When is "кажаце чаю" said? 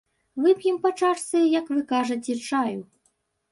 1.93-2.79